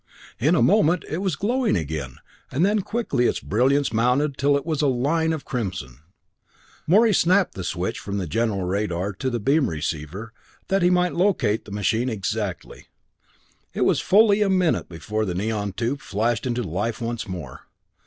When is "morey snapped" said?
6.87-7.53